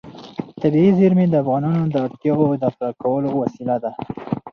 [0.61, 3.91] طبیعي زیرمې د افغانانو د اړتیاوو د پوره کولو وسیله ده.